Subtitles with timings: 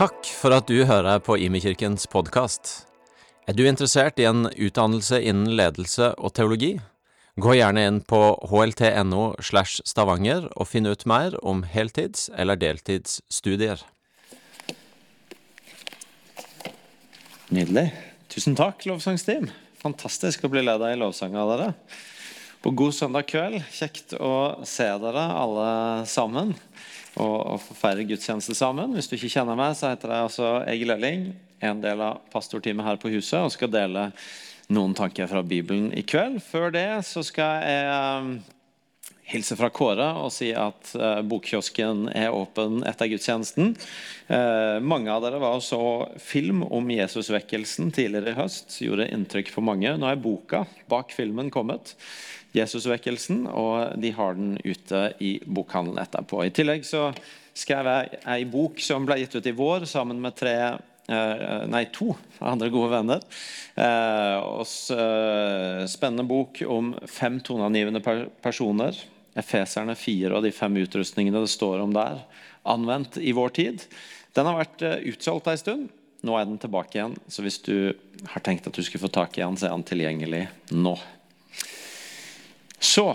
[0.00, 2.70] Takk for at du hører på Imekirkens podkast.
[3.44, 6.70] Er du interessert i en utdannelse innen ledelse og teologi?
[7.36, 13.84] Gå gjerne inn på hlt.no slash stavanger og finn ut mer om heltids- eller deltidsstudier.
[17.52, 17.90] Nydelig.
[18.32, 19.50] Tusen takk, lovsangsteam.
[19.84, 21.68] Fantastisk å bli ledet i lovsang av dere.
[22.64, 23.60] På god søndag kveld.
[23.68, 25.70] Kjekt å se dere alle
[26.08, 26.56] sammen
[27.16, 28.94] og, få feire gudstjeneste sammen.
[28.94, 31.26] Hvis du ikke kjenner meg, så heter jeg altså Egil Elling.
[31.60, 34.10] En del av pastorteamet her på huset og skal dele
[34.70, 36.38] noen tanker fra Bibelen i kveld.
[36.44, 38.38] Før det så skal jeg
[39.30, 43.74] hilse fra Kåre og si at uh, bokkiosken er åpen etter gudstjenesten.
[44.30, 45.80] Uh, mange av dere var og så
[46.22, 48.76] film om Jesusvekkelsen tidligere i høst.
[48.82, 49.94] Gjorde inntrykk på mange.
[49.96, 51.94] Nå er boka bak filmen kommet.
[52.56, 56.42] Jesusvekkelsen, og de har den ute i bokhandelen etterpå.
[56.42, 57.12] I tillegg så
[57.54, 60.56] skrev jeg ei bok som ble gitt ut i vår sammen med tre
[61.10, 63.22] Eh, nei, to andre gode venner.
[63.74, 68.02] Eh, og eh, spennende bok om fem toneangivende
[68.44, 68.98] personer.
[69.38, 72.24] Efeserne fire og de fem utrustningene det står om der,
[72.66, 73.84] anvendt i vår tid.
[74.34, 75.88] Den har vært utsolgt en stund.
[76.26, 77.14] Nå er den tilbake igjen.
[77.32, 77.92] Så hvis du
[78.34, 80.42] har tenkt at du skulle få tak i den, så er den tilgjengelig
[80.74, 80.96] nå.
[82.80, 83.14] Så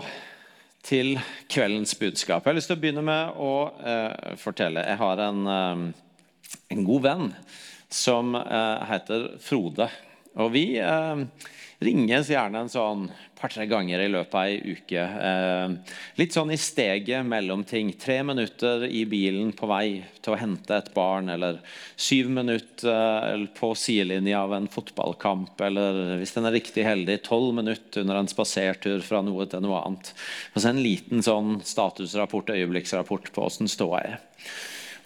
[0.86, 1.16] til
[1.50, 2.44] kveldens budskap.
[2.44, 4.84] Jeg har lyst til å begynne med å eh, fortelle.
[4.86, 7.30] Jeg har en, eh, en god venn
[7.90, 9.88] som eh, heter Frode.
[10.42, 11.22] Og vi eh,
[11.84, 13.06] ringes gjerne en sånn
[13.36, 15.00] par-tre ganger i løpet av ei uke.
[15.00, 17.92] Eh, litt sånn i steget mellom ting.
[18.00, 21.60] Tre minutter i bilen på vei til å hente et barn, eller
[22.00, 28.04] syv minutter på sidelinja av en fotballkamp, eller hvis den er riktig heldig, tolv minutter
[28.04, 30.14] under en spasertur fra noe til noe annet.
[30.54, 34.18] Og så en liten sånn statusrapport, øyeblikksrapport på åssen ståa er.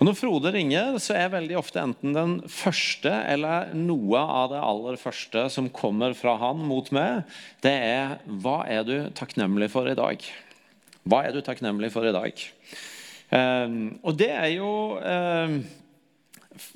[0.01, 4.61] Og Når Frode ringer, så er veldig ofte enten den første eller noe av det
[4.65, 7.29] aller første som kommer fra han mot meg,
[7.61, 10.25] det er 'Hva er du takknemlig for i dag?'
[11.05, 12.33] Hva er du takknemlig for i dag?
[13.31, 15.67] Um, og det er jo um,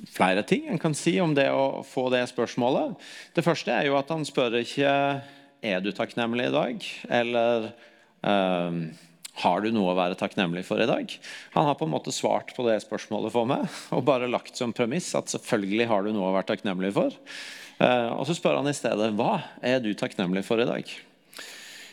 [0.05, 2.93] flere ting en kan si om det å få det spørsmålet.
[3.33, 5.21] Det første er jo at han spør ikke
[5.63, 7.73] 'Er du takknemlig i dag?' eller
[8.21, 8.93] um,
[9.41, 11.11] har du noe å være takknemlig for i dag?
[11.55, 13.65] Han har på en måte svart på det spørsmålet for meg
[13.95, 17.17] og bare lagt som premiss at selvfølgelig har du noe å være takknemlig for.
[17.83, 20.95] Eh, og så spør han i stedet hva er du takknemlig for i dag?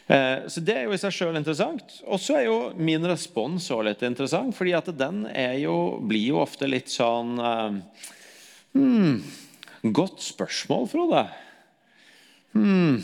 [0.07, 1.99] Eh, så Det er jo i seg sjøl interessant.
[2.07, 4.55] Og så er jo min respons også litt interessant.
[4.55, 5.27] fordi at den
[5.59, 7.81] jo, blir jo ofte litt sånn eh,
[8.77, 9.23] hmm,
[9.83, 11.25] Godt spørsmål, Frode.
[12.53, 13.01] Hmm,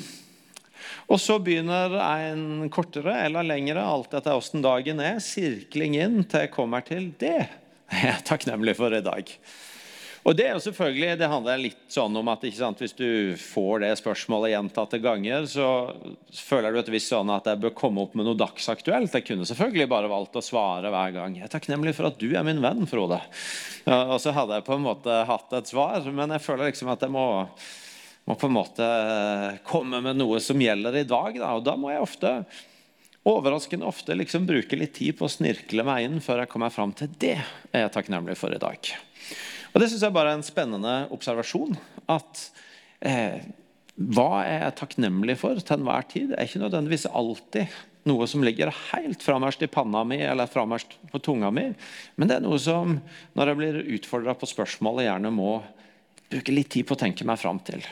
[1.09, 6.45] og så begynner en kortere eller lengre, alt etter åssen dagen er, sirkling inn til
[6.45, 7.49] jeg kommer til det
[7.89, 9.31] jeg er takknemlig for i dag.
[10.29, 13.81] Og Det er jo selvfølgelig, det handler litt sånn om at sant, hvis du får
[13.81, 15.69] det spørsmålet gjentatte ganger, så
[16.37, 19.15] føler du et visst sånn at jeg bør komme opp med noe dagsaktuelt.
[19.15, 21.39] Jeg kunne selvfølgelig bare valgt å svare hver gang.
[21.39, 23.23] Jeg er takknemlig for at du er min venn, Frode.
[23.89, 27.07] Og så hadde jeg på en måte hatt et svar, men jeg føler liksom at
[27.07, 27.29] jeg må
[28.29, 28.87] må på en måte
[29.67, 31.39] komme med noe som gjelder i dag.
[31.41, 32.33] Da, og da må jeg ofte
[33.29, 36.95] overraskende ofte liksom bruke litt tid på å snirkle meg inn før jeg kommer fram
[36.97, 38.93] til det er jeg takknemlig for i dag.
[39.73, 41.77] Og Det syns jeg bare er en spennende observasjon.
[42.09, 42.47] At
[43.05, 43.45] eh,
[43.99, 47.79] hva er jeg takknemlig for til enhver tid, er ikke nødvendigvis alltid
[48.09, 51.67] noe som ligger helt framerst i panna mi eller framerst på tunga mi.
[52.17, 52.97] Men det er noe som,
[53.37, 55.59] når jeg blir utfordra på spørsmålet, gjerne må
[56.29, 57.85] bruke litt tid på å tenke meg fram til.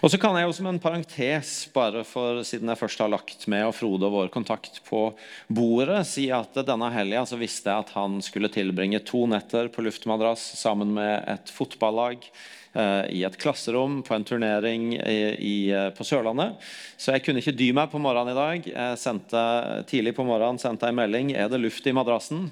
[0.00, 3.46] Og så kan jeg jo som en parentes, bare for siden jeg først har lagt
[3.52, 5.10] med og Frode og vår kontakt på
[5.52, 10.44] bordet, si at denne helga visste jeg at han skulle tilbringe to netter på luftmadrass
[10.60, 12.24] sammen med et fotballag
[12.72, 16.56] eh, i et klasserom på en turnering i, i, eh, på Sørlandet.
[16.96, 18.70] Så jeg kunne ikke dy meg på morgenen i dag.
[18.72, 19.42] Jeg sendte,
[19.90, 22.48] tidlig på morgenen sendte jeg en melding er det luft i madrassen.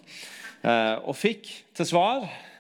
[0.60, 1.48] Eh, og fikk
[1.78, 2.57] til svar Eh,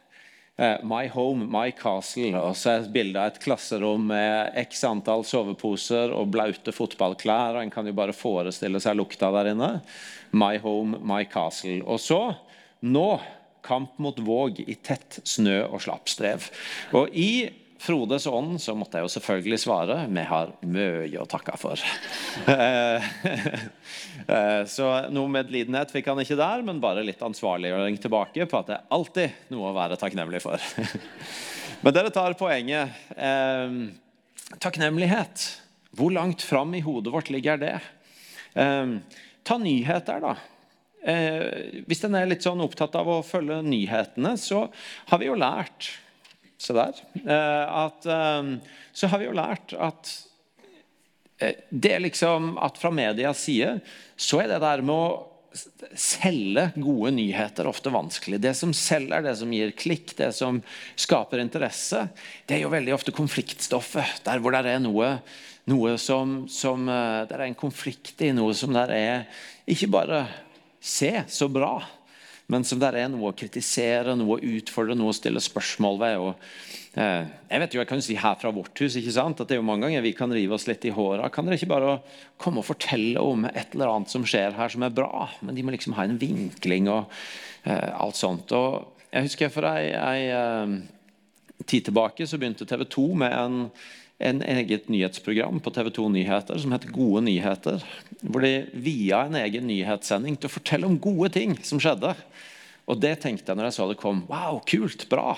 [0.58, 2.32] my home, my castle.
[2.40, 7.56] Og så er bildet av et klasserom med x antall soveposer og blaute fotballklær.
[7.56, 9.70] og En kan jo bare forestille seg lukta der inne.
[10.34, 11.78] My home, my castle.
[11.86, 12.20] Og så,
[12.82, 13.08] nå,
[13.68, 16.50] kamp mot våg i tett snø og slappstrev.
[16.96, 17.30] Og i
[17.78, 21.82] Frodes ånd så måtte jeg jo selvfølgelig svare vi har mye å takke for.
[24.28, 24.84] Eh, så
[25.14, 28.90] noe medlidenhet fikk han ikke der, men bare litt ansvarliggjøring tilbake på at det er
[28.92, 30.60] alltid noe å være takknemlig for.
[31.84, 32.92] Men dere tar poenget.
[33.16, 33.78] Eh,
[34.60, 35.46] takknemlighet.
[35.96, 37.72] Hvor langt fram i hodet vårt ligger det?
[38.58, 38.92] Eh,
[39.48, 40.34] ta nyheter, da.
[41.08, 44.66] eh, hvis en er litt sånn opptatt av å følge nyhetene, så
[45.08, 45.94] har vi jo lært
[46.58, 46.94] Se der.
[47.14, 48.42] Eh, at, eh,
[48.92, 50.10] så har vi jo lært at
[51.38, 53.76] eh, det er liksom at fra medias side
[54.18, 55.26] så er det der med å
[55.98, 58.40] selge gode nyheter ofte vanskelig.
[58.42, 60.58] Det som selger, det som gir klikk, det som
[60.98, 62.04] skaper interesse,
[62.46, 64.20] det er jo veldig ofte konfliktstoffet.
[64.26, 65.14] Der hvor det er noe,
[65.70, 70.20] noe som, som det er en konflikt i, noe som der er ikke bare
[70.84, 71.78] se så bra,
[72.48, 76.22] men som der er noe å kritisere, noe å utfordre, noe å stille spørsmål ved.
[76.22, 79.50] og eh, jeg vet jo, jeg kan si her fra vårt hus ikke sant, at
[79.50, 81.28] det er jo mange ganger vi kan rive oss litt i håra.
[81.32, 81.98] Kan dere ikke bare
[82.40, 85.28] komme og fortelle om et eller annet som skjer her som er bra?
[85.44, 87.12] Men de må liksom ha en vinkling og
[87.68, 88.56] eh, alt sånt.
[88.56, 90.78] og Jeg husker for ei, ei eh,
[91.68, 93.62] tid tilbake så begynte TV 2 med en
[94.18, 97.84] en eget nyhetsprogram på TV 2 Nyheter som heter Gode nyheter.
[98.20, 102.14] Hvor de via en egen nyhetssending til å fortelle om gode ting som skjedde.
[102.88, 104.24] Og det tenkte jeg når jeg så det kom.
[104.30, 105.36] Wow, kult, bra.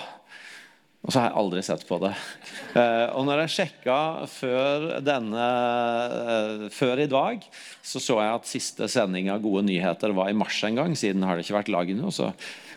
[1.01, 2.11] Og så har jeg aldri sett på det.
[2.77, 3.99] Eh, og når jeg sjekka
[4.29, 5.45] før, denne,
[6.31, 7.41] eh, før i dag,
[7.81, 10.93] så så jeg at siste sending av Gode nyheter var i mars en gang.
[10.97, 12.13] Siden har det ikke vært laget noe.
[12.13, 12.29] så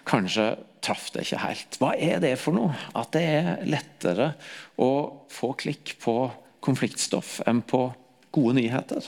[0.09, 0.53] kanskje
[0.85, 1.79] traff det ikke helt.
[1.81, 2.77] Hva er det for noe?
[2.97, 4.33] At det er lettere
[4.81, 4.91] å
[5.33, 6.17] få klikk på
[6.65, 7.87] konfliktstoff enn på
[8.35, 9.06] gode nyheter.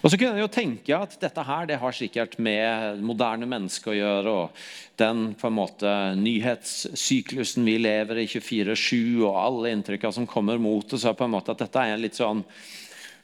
[0.00, 3.92] Og så kunne jeg jo tenke at Dette her, det har sikkert med moderne mennesker
[3.92, 4.34] å gjøre.
[4.44, 10.58] og Den på en måte nyhetssyklusen vi lever i 24-7, og alle inntrykkene som kommer
[10.58, 11.04] mot oss.
[11.04, 12.44] på en måte at Dette er litt sånn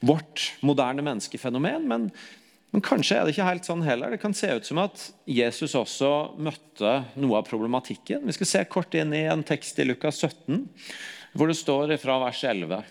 [0.05, 1.89] vårt moderne menneskefenomen.
[1.89, 2.11] Men
[2.75, 4.13] men kanskje er det ikke helt sånn heller.
[4.13, 6.11] Det kan se ut som at Jesus også
[6.43, 8.27] møtte noe av problematikken.
[8.27, 10.67] Vi skal se kort inn i en tekst i Lukas 17,
[11.37, 12.83] hvor det står fra vers 11.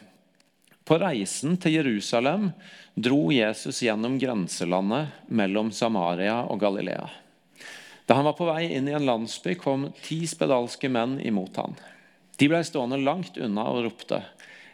[0.86, 2.50] På reisen til Jerusalem
[2.95, 7.10] dro Jesus gjennom grenselandet mellom Samaria og Galilea.
[8.06, 11.74] Da han var på vei inn i en landsby, kom ti spedalske menn imot han.
[12.38, 14.21] De ble stående langt unna og ropte,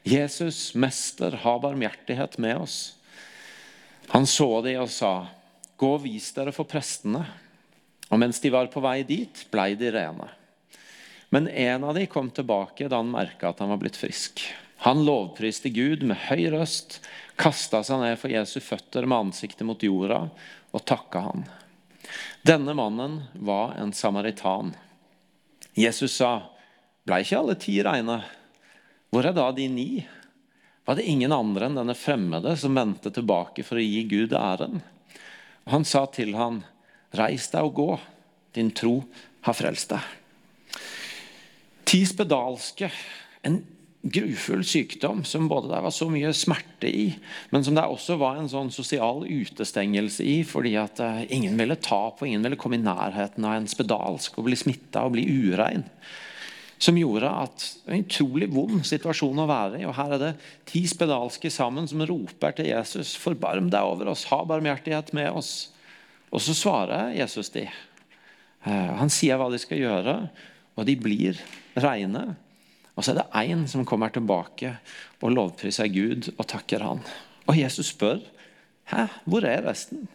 [0.04, 3.01] 'Jesus, mester, ha barmhjertighet med oss.'
[4.12, 5.28] Han så de og sa,
[5.78, 7.26] 'Gå og vis dere for prestene.'
[8.12, 10.28] Og mens de var på vei dit, blei de rene.
[11.32, 14.44] Men en av de kom tilbake da han merka at han var blitt frisk.
[14.84, 17.00] Han lovpriste Gud med høy røst,
[17.40, 20.26] kasta seg ned for Jesu føtter med ansiktet mot jorda
[20.74, 21.48] og takka han.
[22.44, 24.74] Denne mannen var en samaritan.
[25.72, 26.52] Jesus sa,
[27.06, 28.26] 'Blei ikke alle ti reine?
[29.10, 30.08] Hvor er da de ni?'
[30.92, 34.82] Var det ingen andre enn denne fremmede som vendte tilbake for å gi Gud æren.
[35.64, 36.66] Og han sa til han,
[37.16, 37.92] 'Reis deg og gå.
[38.52, 38.98] Din tro
[39.48, 40.82] har frelst deg.'
[41.88, 42.90] Ti spedalske,
[43.48, 43.62] en
[44.04, 47.08] grufull sykdom som både der var så mye smerte i,
[47.56, 51.80] men som det også var en sånn sosial utestengelse i, fordi at eh, ingen ville
[51.80, 55.24] ta på, ingen ville komme i nærheten av en spedalsk og bli smitta og bli
[55.24, 55.88] urein
[56.82, 59.86] som gjorde at det var en utrolig vond situasjon å være i.
[59.86, 60.32] Og Her er det
[60.70, 65.70] ti spedalske sammen som roper til Jesus, 'Forbarm deg over oss, ha barmhjertighet med oss.'
[66.32, 67.68] Og så svarer Jesus de.
[68.66, 70.30] Eh, han sier hva de skal gjøre,
[70.78, 71.38] og de blir
[71.76, 72.36] reine.
[72.96, 74.78] Og så er det én som kommer tilbake
[75.22, 77.04] og lovpriser Gud og takker han.
[77.48, 78.22] Og Jesus spør,
[78.88, 80.08] 'Hæ, hvor er resten?'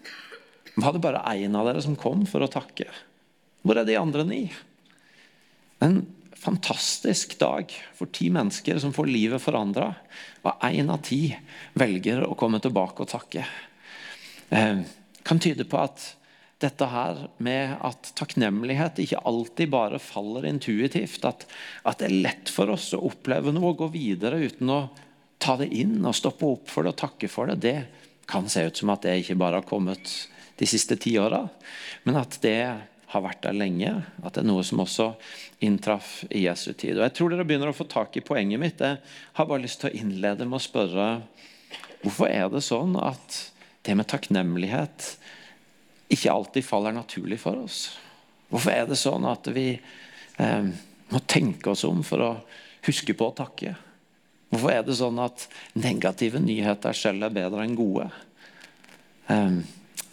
[0.77, 2.85] Var det bare én av dere som kom for å takke?
[3.63, 4.53] Hvor er de andre ni?
[5.81, 6.07] Men
[6.41, 9.93] fantastisk dag for ti mennesker som får livet forandra.
[10.45, 11.31] Og én av ti
[11.79, 13.47] velger å komme tilbake og takke.
[14.51, 14.85] Eh,
[15.27, 16.13] kan tyde på at
[16.63, 21.25] dette her med at takknemlighet ikke alltid bare faller intuitivt.
[21.29, 21.45] At,
[21.85, 24.81] at det er lett for oss å oppleve noe og gå videre uten å
[25.43, 27.61] ta det inn og stoppe opp for det og takke for det.
[27.65, 30.11] Det kan se ut som at det ikke bare har kommet
[30.57, 31.43] de siste ti åra,
[32.09, 32.61] men at det
[33.17, 33.93] har vært der lenge.
[34.23, 35.11] At det er noe som også
[35.65, 36.99] inntraff i Jesu tid.
[36.99, 38.83] Og Jeg tror dere begynner å få tak i poenget mitt.
[38.83, 39.01] Jeg
[39.39, 41.07] har bare lyst til å innlede med å spørre
[42.03, 43.41] hvorfor er det sånn at
[43.87, 45.15] det med takknemlighet
[46.13, 47.89] ikke alltid faller naturlig for oss?
[48.51, 50.69] Hvorfor er det sånn at vi eh,
[51.11, 52.31] må tenke oss om for å
[52.87, 53.75] huske på å takke?
[54.53, 58.07] Hvorfor er det sånn at negative nyheter selv er bedre enn gode?
[59.33, 59.59] Eh,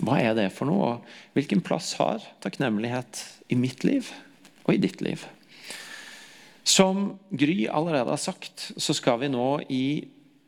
[0.03, 0.89] hva er det for noe?
[0.95, 4.09] Og hvilken plass har takknemlighet i mitt liv
[4.65, 5.25] og i ditt liv?
[6.63, 9.85] Som Gry allerede har sagt, så skal vi nå i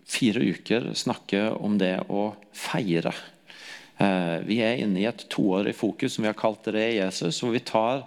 [0.07, 3.11] fire uker snakke om det å feire.
[3.97, 7.55] Eh, vi er inne i et toårig fokus som vi har kalt det Jesus, hvor
[7.55, 8.05] vi tar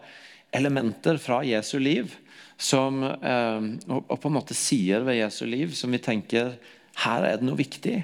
[0.56, 2.14] elementer fra Jesu liv
[2.58, 6.56] som, eh, og på en måte sider ved Jesu liv som vi tenker
[7.04, 8.00] her er det noe viktig.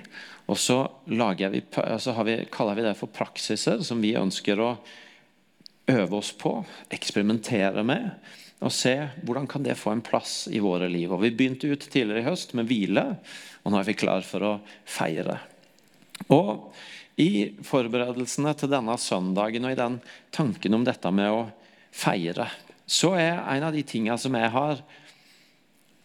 [0.47, 1.63] Og så, vi,
[1.99, 4.75] så vi, kaller vi det for praksiser som vi ønsker å
[5.89, 6.59] øve oss på,
[6.93, 8.11] eksperimentere med.
[8.65, 11.13] Og se hvordan kan det få en plass i våre liv.
[11.13, 13.07] Og Vi begynte ut tidligere i høst med hvile,
[13.65, 14.53] og nå er vi klar for å
[14.85, 15.39] feire.
[16.33, 16.73] Og
[17.21, 19.99] I forberedelsene til denne søndagen og i den
[20.35, 21.45] tanken om dette med å
[21.95, 22.49] feire,
[22.85, 24.83] så er en av de tingene som jeg har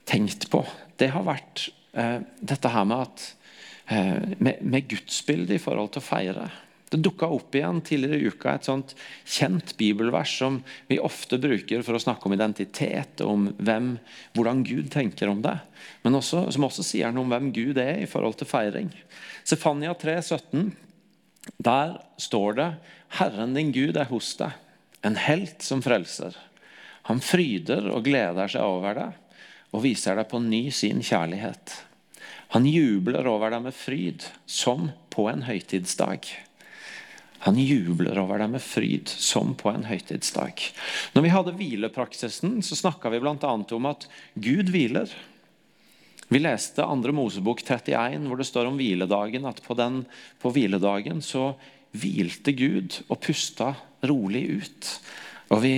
[0.09, 0.63] tenkt på,
[0.97, 3.25] det har vært eh, dette her med at
[3.89, 6.49] med, med gudsbildet i forhold til å feire.
[6.89, 10.57] Det dukka opp igjen tidligere i uka et sånt kjent bibelvers som
[10.89, 13.91] vi ofte bruker for å snakke om identitet, om hvem,
[14.33, 15.55] hvordan Gud tenker om det.
[16.01, 18.89] Men også, som også sier noe om hvem Gud er i forhold til feiring.
[19.45, 20.71] Sefania 3, 17,
[21.65, 22.69] Der står det
[23.19, 24.57] Herren din Gud er hos deg,
[25.05, 26.33] en helt som frelser.
[27.09, 29.37] Han fryder og gleder seg over deg
[29.69, 31.73] og viser deg på ny sin kjærlighet.
[32.53, 36.25] Han jubler over deg med fryd, som på en høytidsdag.
[37.45, 40.63] Han jubler over deg med fryd, som på en høytidsdag.
[41.13, 43.51] Når vi hadde hvilepraksisen, så snakka vi bl.a.
[43.53, 45.13] om at Gud hviler.
[46.29, 47.13] Vi leste 2.
[47.15, 50.03] Mosebok 31, hvor det står om hviledagen, at på, den,
[50.41, 51.53] på hviledagen så
[51.93, 53.75] hvilte Gud og pusta
[54.09, 54.89] rolig ut.
[55.53, 55.75] Og vi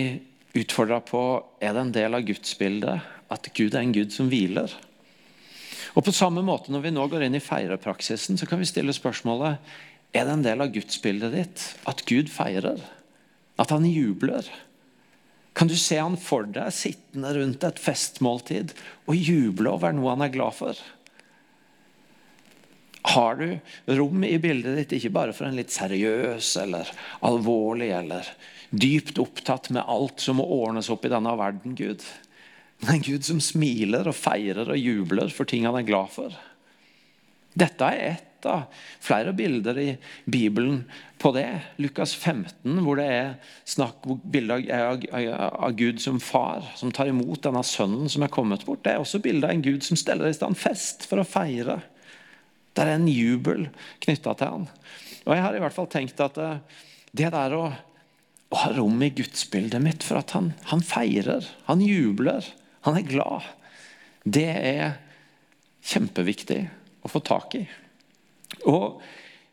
[0.57, 1.23] utfordra på
[1.63, 4.73] er det en del av gudsbildet at Gud er en Gud som hviler.
[5.95, 8.95] Og På samme måte når vi nå går inn i feirepraksisen, så kan vi stille
[8.95, 9.59] spørsmålet
[10.11, 12.81] er det en del av gudsbildet ditt at Gud feirer?
[13.61, 14.47] At han jubler?
[15.55, 18.73] Kan du se han for deg sittende rundt et festmåltid
[19.07, 20.81] og juble over noe han er glad for?
[23.11, 26.91] Har du rom i bildet ditt ikke bare for en litt seriøs eller
[27.27, 28.27] alvorlig eller
[28.71, 32.05] dypt opptatt med alt som må ordnes opp i denne verden, Gud?
[32.81, 36.35] Men en Gud som smiler og feirer og jubler for ting han er glad for.
[37.53, 38.63] Dette er ett av
[39.03, 39.89] flere bilder i
[40.25, 40.83] Bibelen
[41.21, 41.61] på det.
[41.77, 43.33] Lukas 15, hvor det er
[43.69, 48.65] snakk bilde av, av, Gud som far, som tar imot denne sønnen som er kommet
[48.65, 48.81] bort.
[48.85, 51.81] Det er også bilde av en Gud som steller i stand fest for å feire.
[52.73, 53.67] Det er en jubel
[54.01, 54.67] knytta til han.
[55.27, 57.65] Og Jeg har i hvert fall tenkt at eh, det der å,
[58.49, 62.47] å ha rom i gudsbildet mitt for at han, han feirer, han jubler,
[62.85, 63.47] han er glad,
[64.23, 64.99] det er
[65.85, 66.61] kjempeviktig
[67.01, 67.65] å få tak i.
[68.69, 69.01] Og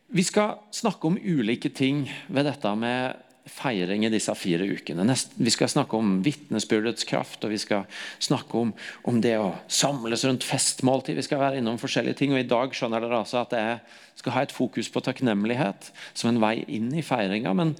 [0.09, 5.05] Vi skal snakke om ulike ting ved dette med feiring i disse fire ukene.
[5.37, 7.85] Vi skal snakke om vitnesbyrdets kraft, og vi skal
[8.17, 8.71] snakke om,
[9.05, 11.13] om, det å samles rundt festmåltid.
[11.19, 13.77] Vi skal være innom forskjellige ting, og I dag skjønner dere altså at jeg
[14.23, 17.53] skal ha et fokus på takknemlighet som en vei inn i feiringa.
[17.53, 17.75] Men,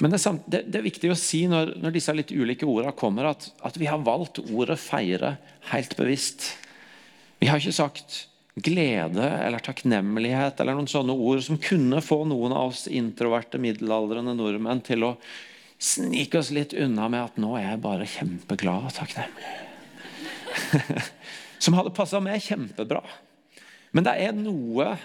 [0.00, 3.30] men det, det, det, er, viktig å si når, når disse litt ulike ordene kommer,
[3.30, 5.36] at, at vi har valgt ordet 'feire'
[5.72, 6.50] helt bevisst.
[7.40, 8.26] Vi har ikke sagt
[8.56, 14.32] glede eller takknemlighet eller noen sånne ord som kunne få noen av oss introverte middelaldrende
[14.36, 15.12] nordmenn til å
[15.76, 19.64] snike oss litt unna med at 'nå er jeg bare kjempeglad og takknemlig'.
[21.64, 23.02] som hadde passa meg kjempebra.
[23.92, 24.96] Men det er noe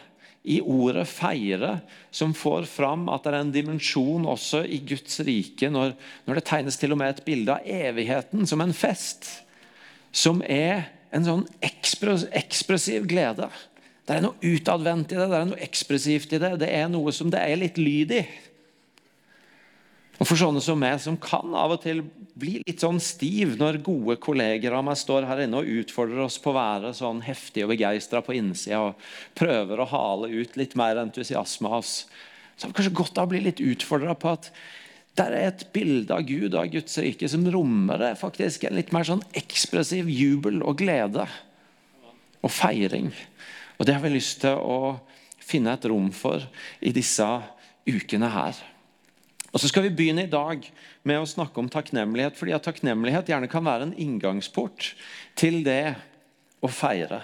[0.43, 1.79] i ordet 'feire'
[2.11, 5.93] som får fram at det er en dimensjon også i Guds rike når,
[6.25, 9.27] når det tegnes til og med et bilde av evigheten som en fest,
[10.11, 13.49] som er en sånn ekspressiv glede.
[14.07, 16.55] Det er noe utadvendt i det, det er noe ekspressivt i det.
[16.63, 18.23] Det er noe som det er litt lyd i.
[20.21, 22.03] Og For sånne som meg, som kan av og til
[22.37, 26.37] bli litt sånn stiv når gode kolleger av meg står her inne og utfordrer oss
[26.41, 30.75] på å være sånn heftig og begeistra på innsida og prøver å hale ut litt
[30.77, 31.95] mer entusiasme av oss,
[32.53, 34.51] så har vi kanskje godt av å bli litt utfordra på at
[35.17, 38.93] det er et bilde av Gud av Guds rike som rommer det faktisk en litt
[38.95, 41.25] mer sånn ekspressiv jubel og glede
[42.45, 43.09] og feiring.
[43.81, 44.99] Og Det har vi lyst til å
[45.41, 46.45] finne et rom for
[46.79, 47.25] i disse
[47.89, 48.61] ukene her.
[49.51, 50.63] Og Så skal vi begynne i dag
[51.03, 52.37] med å snakke om takknemlighet.
[52.37, 54.95] fordi at takknemlighet gjerne kan være en inngangsport
[55.35, 55.95] til det
[56.63, 57.21] å feire.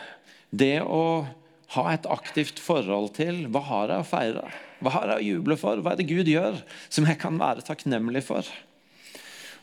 [0.52, 1.28] Det å
[1.76, 4.52] ha et aktivt forhold til hva har jeg å feire?
[4.80, 5.80] Hva har jeg å juble for?
[5.82, 8.48] Hva er det Gud gjør som jeg kan være takknemlig for?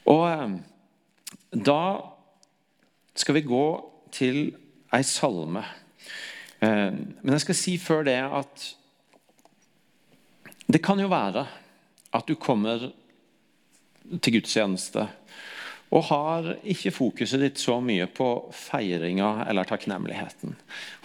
[0.08, 0.56] Og eh,
[1.52, 1.84] da
[3.14, 3.66] skal vi gå
[4.14, 4.38] til
[4.94, 5.64] ei salme.
[6.60, 8.66] Eh, men jeg skal si før det at
[10.64, 11.44] det kan jo være
[12.14, 12.90] at du kommer
[14.20, 15.06] til gudstjeneste
[15.94, 20.56] og har ikke fokuset ditt så mye på feiringa eller takknemligheten.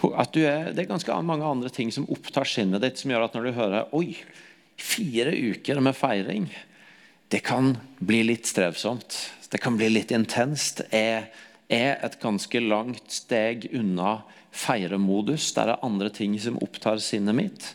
[0.02, 3.46] Er, det er ganske mange andre ting som opptar sinnet ditt, som gjør at når
[3.46, 4.16] du hører Oi,
[4.80, 6.48] fire uker med feiring.
[7.30, 9.14] Det kan bli litt strevsomt.
[9.52, 10.82] Det kan bli litt intenst.
[10.90, 11.28] Jeg
[11.70, 15.52] er et ganske langt steg unna feiremodus.
[15.54, 17.74] Der er andre ting som opptar sinnet mitt.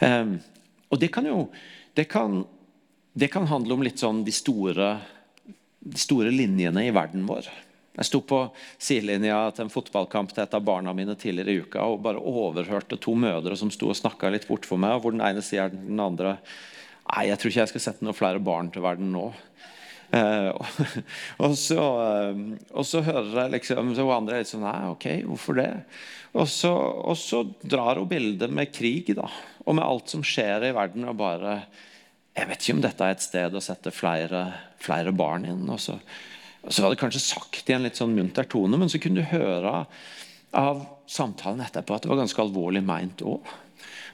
[0.00, 0.38] Um,
[0.88, 1.42] og det kan jo
[1.98, 2.44] det kan,
[3.18, 4.92] det kan, handle om litt sånn de store,
[5.80, 7.48] de store linjene i verden vår.
[7.98, 8.44] Jeg sto på
[8.78, 13.00] sidelinja til en fotballkamp til et av barna mine tidligere i uka og bare overhørte
[13.02, 15.82] to mødre som sto og snakka litt bort for meg, hvor den ene sier til
[15.88, 16.38] den andre
[17.08, 19.30] Nei, jeg tror ikke jeg skal sette noen flere barn til verden nå.
[20.12, 20.48] Eh,
[21.40, 25.06] og, så, eh, og, så, hører jeg liksom så andre er litt sånn Nei, ok,
[25.30, 25.70] hvorfor det?
[26.36, 26.70] Og så,
[27.08, 29.24] og så drar hun bildet med krig da,
[29.64, 31.08] og med alt som skjer i verden.
[31.08, 31.62] og bare
[32.38, 34.46] Jeg vet ikke om dette er et sted å sette flere,
[34.78, 35.64] flere barn inn.
[35.68, 35.98] og så
[36.68, 39.30] så var det kanskje sagt i en litt sånn munter tone, men så kunne du
[39.30, 39.84] høre
[40.56, 43.46] av samtalen etterpå at det var ganske alvorlig meint òg.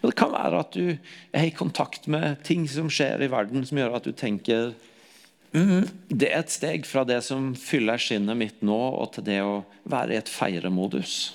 [0.05, 0.91] Det kan være at du
[1.33, 4.75] er i kontakt med ting som skjer i verden, som gjør at du tenker
[5.57, 9.41] mm, det er et steg fra det som fyller skinnet mitt nå, og til det
[9.41, 11.33] å være i et feiremodus.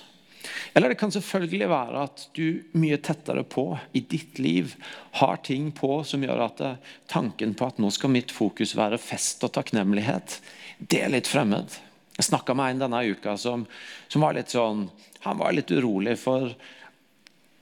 [0.74, 3.66] Eller det kan selvfølgelig være at du mye tettere på
[3.96, 4.74] i ditt liv
[5.20, 6.64] har ting på som gjør at
[7.10, 10.40] tanken på at nå skal mitt fokus være fest og takknemlighet,
[10.80, 11.78] det er litt fremmed.
[12.20, 13.64] Jeg snakka med en denne uka som,
[14.08, 14.88] som, var litt sånn
[15.24, 16.50] Han var litt urolig for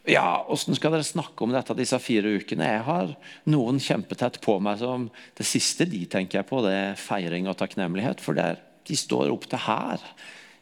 [0.08, 2.66] ja, Åssen skal dere snakke om dette disse fire ukene?
[2.66, 3.12] Jeg har
[3.52, 7.58] noen kjempetett på meg som Det siste de tenker jeg på, det er feiring og
[7.60, 8.22] takknemlighet.
[8.24, 10.02] For er, de står opp til her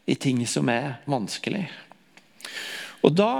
[0.07, 1.65] i ting som er vanskelig.
[3.07, 3.31] Og da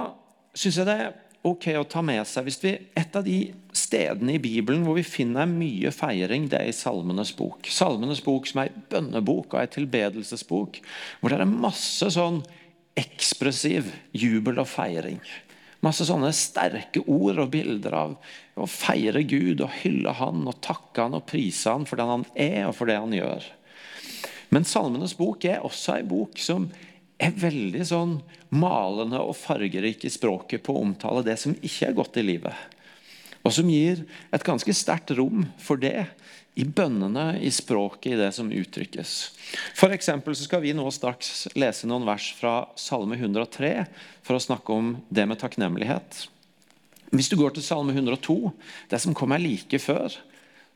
[0.55, 1.15] syns jeg det er
[1.47, 3.37] ok å ta med seg hvis vi, Et av de
[3.75, 7.67] stedene i Bibelen hvor vi finner mye feiring, det er i Salmenes bok.
[7.71, 10.79] Salmenes bok som er ei bønnebok og ei tilbedelsesbok.
[11.19, 12.41] Hvor det er masse sånn
[12.97, 15.21] ekspressiv jubel og feiring.
[15.85, 18.15] Masse sånne sterke ord og bilder av
[18.57, 22.25] å feire Gud og hylle Han og takke Han og prise Han for den Han
[22.33, 23.45] er og for det Han gjør.
[24.49, 26.69] Men Salmenes bok er også en bok som
[27.17, 28.17] er veldig sånn
[28.53, 32.53] malende og fargerik i språket på å omtale det som ikke er godt i livet.
[33.41, 34.03] Og som gir
[34.33, 36.09] et ganske sterkt rom for det
[36.57, 39.11] i bønnene, i språket, i det som uttrykkes.
[39.77, 43.71] For så skal vi nå straks lese noen vers fra Salme 103
[44.25, 46.25] for å snakke om det med takknemlighet.
[47.13, 48.51] Hvis du går til Salme 102,
[48.89, 50.17] det som kom her like før,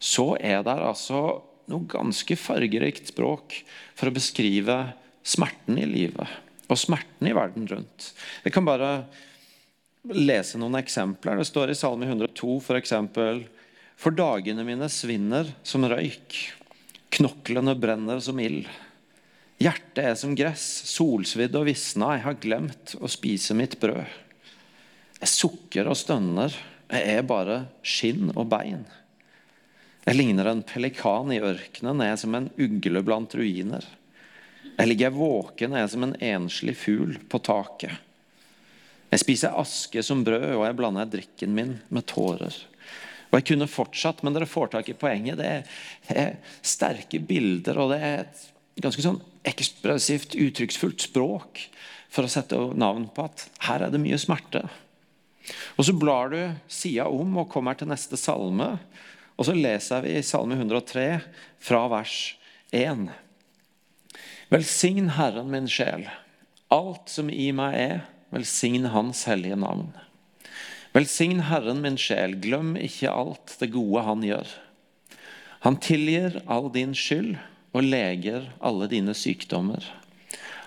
[0.01, 3.57] så er det altså noe ganske fargerikt språk
[3.97, 4.77] for å beskrive
[5.23, 6.39] smerten i livet
[6.71, 8.11] og smerten i verden rundt.
[8.45, 8.91] Jeg kan bare
[10.15, 11.41] lese noen eksempler.
[11.41, 13.41] Det står i Salme 102 f.eks.: For,
[13.99, 16.37] for dagene mine svinner som røyk,
[17.11, 18.69] knoklene brenner som ild.
[19.61, 24.07] Hjertet er som gress, solsvidd og visna, jeg har glemt å spise mitt brød.
[25.21, 26.55] Jeg sukker og stønner,
[26.89, 28.87] jeg er bare skinn og bein.
[30.01, 33.85] Jeg ligner en pelikan i ørkenen, jeg er som en ugle blant ruiner.
[34.77, 37.93] Jeg ligger våken jeg er som en enslig fugl på taket.
[39.11, 42.55] Jeg spiser aske som brød, og jeg blander drikken min med tårer.
[43.31, 45.39] Og Jeg kunne fortsatt, men dere får tak i poenget.
[45.39, 45.75] Det er,
[46.11, 51.65] er sterke bilder, og det er et ganske sånn ekspressivt, uttrykksfullt språk
[52.11, 54.63] for å sette navn på at her er det mye smerte.
[55.75, 56.39] Og Så blar du
[56.71, 58.75] sida om og kommer til neste salme.
[59.39, 61.05] Og så leser vi i Salme 103
[61.63, 62.17] fra vers
[62.75, 63.07] 1.
[64.51, 66.01] Velsign Herren min sjel,
[66.67, 67.99] alt som i meg er,
[68.35, 69.93] velsign Hans hellige navn.
[70.91, 74.51] Velsign Herren min sjel, glem ikke alt det gode Han gjør.
[75.63, 77.37] Han tilgir all din skyld
[77.71, 79.87] og leger alle dine sykdommer.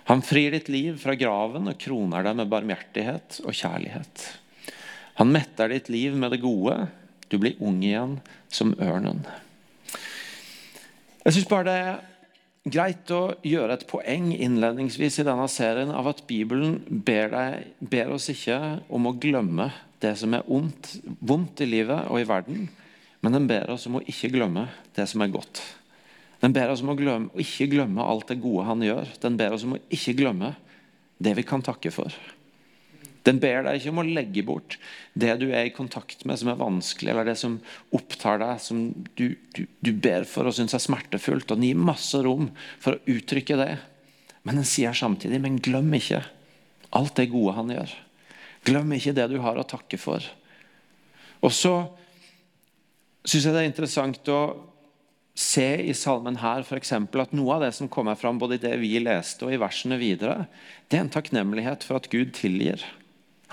[0.08, 4.24] Han frir ditt liv fra graven og kroner deg med barmhjertighet og kjærlighet.
[5.20, 6.86] Han metter ditt liv med det gode,
[7.28, 8.16] du blir ung igjen
[8.48, 9.26] som ørnen.
[11.20, 12.02] Jeg synes bare det er
[12.64, 18.14] greit å gjøre et poeng innledningsvis i denne serien av at Bibelen ber, deg, ber
[18.16, 19.68] oss ikke om å glemme
[20.00, 22.68] det som er ondt, vondt i livet og i verden,
[23.24, 25.62] men den ber oss om å ikke glemme det som er godt.
[26.44, 29.08] Den ber oss om å, glemme, å ikke glemme alt det gode han gjør.
[29.22, 30.50] Den ber oss om å ikke glemme
[31.16, 32.12] det vi kan takke for.
[33.24, 34.76] Den ber deg ikke om å legge bort
[35.16, 37.56] det du er i kontakt med som er vanskelig, eller det som
[37.96, 38.82] opptar deg, som
[39.16, 41.48] du, du, du ber for og syns er smertefullt.
[41.48, 42.50] Og den gir masse rom
[42.84, 43.72] for å uttrykke det.
[44.44, 46.20] Men den sier samtidig men glem ikke
[46.94, 47.94] alt det gode han gjør.
[48.64, 50.24] Glem ikke det du har å takke for.
[51.44, 51.74] Og så
[53.24, 54.40] syns jeg det er interessant å
[55.34, 58.62] se i salmen her for eksempel, at noe av det som kommer fram både i
[58.62, 60.44] det vi leste og i versene videre,
[60.88, 62.84] det er en takknemlighet for at Gud tilgir.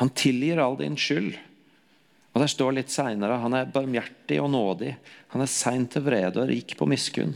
[0.02, 1.36] Han tilgir all din skyld.
[2.32, 4.96] Og Der står litt seinere han er barmhjertig og nådig.
[5.36, 7.36] Han er sein til vrede og rik på miskunn.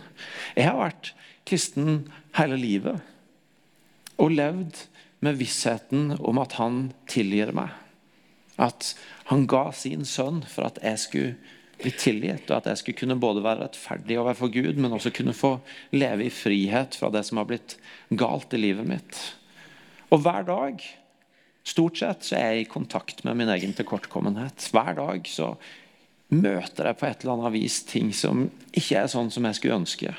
[0.56, 1.12] Jeg har vært
[1.46, 2.08] kristen
[2.40, 3.04] hele livet
[4.16, 4.86] og levd
[5.26, 7.70] med vissheten om at han tilgir meg.
[8.56, 8.94] At
[9.30, 11.36] han ga sin sønn for at jeg skulle
[11.82, 15.36] bli tilgitt, og at jeg skulle kunne både være rettferdig overfor Gud, men også kunne
[15.36, 15.58] få
[15.92, 17.76] leve i frihet fra det som har blitt
[18.16, 19.20] galt i livet mitt.
[20.08, 20.80] Og hver dag
[21.66, 24.68] stort sett, så er jeg i kontakt med min egen tilkortkommenhet.
[24.74, 25.56] Hver dag så
[26.34, 29.82] møter jeg på et eller annet vis ting som ikke er sånn som jeg skulle
[29.82, 30.14] ønske.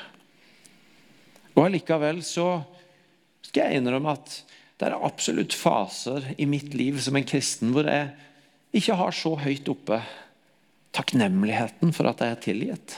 [1.55, 2.61] Og allikevel så
[3.47, 4.41] skal jeg innrømme at
[4.77, 8.11] det er absolutt faser i mitt liv som en kristen hvor jeg
[8.77, 10.01] ikke har så høyt oppe
[10.97, 12.97] takknemligheten for at jeg er tilgitt.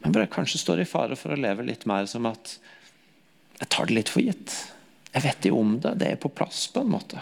[0.00, 2.54] Men hvor jeg kanskje står i fare for å leve litt mer som at
[3.60, 4.54] jeg tar det litt for gitt.
[5.10, 5.96] Jeg vet jo om det.
[6.00, 7.20] Det er på plass, på en måte.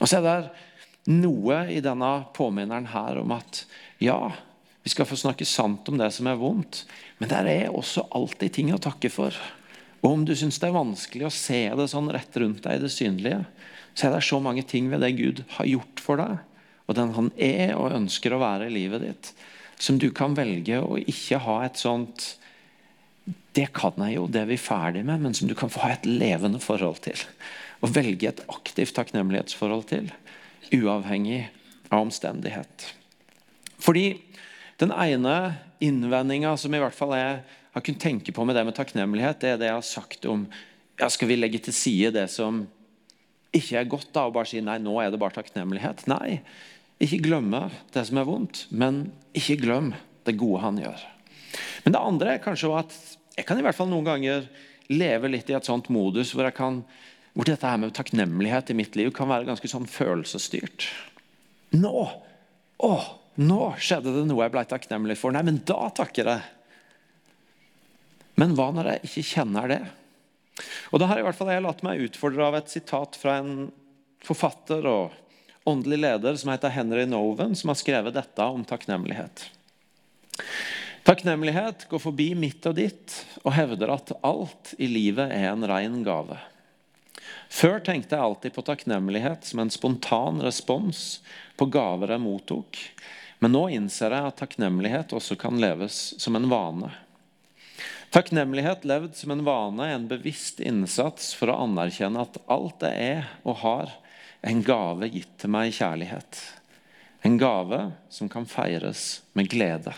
[0.00, 3.64] Og så er det noe i denne påminneren her om at
[4.02, 4.18] ja,
[4.82, 6.84] vi skal få snakke sant om det som er vondt,
[7.18, 9.36] men der er også alltid ting å takke for.
[10.02, 12.82] Og om du syns det er vanskelig å se det sånn rett rundt deg i
[12.82, 13.44] det synlige,
[13.94, 16.40] så er det så mange ting ved det Gud har gjort for deg,
[16.88, 19.32] og den han er og ønsker å være i livet ditt,
[19.78, 22.32] som du kan velge å ikke ha et sånt
[23.26, 25.92] Det kan jeg jo, det er vi ferdig med, men som du kan få ha
[25.94, 27.20] et levende forhold til.
[27.84, 30.10] Og velge et aktivt takknemlighetsforhold til,
[30.72, 31.44] uavhengig
[31.90, 32.88] av omstendighet.
[33.82, 34.06] Fordi
[34.80, 35.36] den ene
[35.82, 37.40] innvendinga som i hvert fall jeg
[37.72, 40.46] har kunnet tenke på med det med takknemlighet, det er det jeg har sagt om
[41.00, 42.66] ja, Skal vi legge til side det som
[43.52, 46.06] ikke er godt, da, og bare si nei, nå er det bare takknemlighet?
[46.08, 46.40] Nei,
[47.02, 49.04] ikke glemme det som er vondt, men
[49.36, 49.90] ikke glem
[50.28, 51.02] det gode han gjør.
[51.84, 52.94] Men det andre er kanskje at
[53.36, 54.46] jeg kan i hvert fall noen ganger
[54.92, 56.82] leve litt i et sånt modus hvor, kan,
[57.32, 60.88] hvor dette her med takknemlighet i mitt liv kan være ganske sånn følelsesstyrt.
[61.78, 62.04] Nå!
[62.82, 62.92] Å,
[63.40, 65.34] nå skjedde det noe jeg ble takknemlig for.
[65.34, 66.44] Nei, men da takker jeg.
[68.40, 69.82] Men hva når jeg ikke kjenner det?
[70.92, 73.70] Og Da har i hvert fall jeg latt meg utfordre av et sitat fra en
[74.22, 75.14] forfatter og
[75.68, 79.46] åndelig leder som heter Henry Noven, som har skrevet dette om takknemlighet.
[81.02, 86.02] Takknemlighet går forbi mitt og ditt og hevder at alt i livet er en rein
[86.06, 86.36] gave.
[87.50, 91.20] Før tenkte jeg alltid på takknemlighet som en spontan respons
[91.58, 92.78] på gaver jeg mottok,
[93.42, 96.92] men nå innser jeg at takknemlighet også kan leves som en vane.
[98.14, 103.10] Takknemlighet levd som en vane er en bevisst innsats for å anerkjenne at alt jeg
[103.18, 103.90] er og har,
[104.38, 106.40] er en gave gitt til meg i kjærlighet.
[107.26, 109.96] En gave som kan feires med glede.